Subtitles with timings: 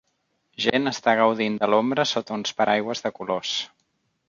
[0.63, 3.55] Gent està gaudint de l'ombra sota uns paraigües de colors.